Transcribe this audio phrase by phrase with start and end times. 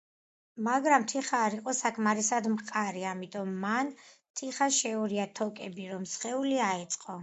[0.67, 3.95] მაგრამ თიხა არ იყო საკმარისად მყარი, ამიტომ მან
[4.41, 7.19] თიხას შეურია თოკები, რომ სხეული აეწყო.